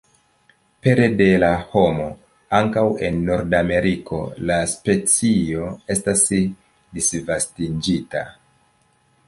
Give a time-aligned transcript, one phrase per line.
[0.85, 2.07] Pere de la homo,
[2.61, 6.27] ankaŭ en Nordameriko la specio estas
[6.99, 8.29] disvastiĝinta.